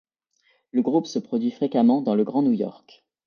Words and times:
Le 0.71 0.81
groupe 0.81 1.05
se 1.05 1.19
produit 1.19 1.51
fréquemment 1.51 2.01
dans 2.01 2.15
le 2.15 2.23
Grand 2.23 2.41
New 2.41 2.53
York. 2.53 3.05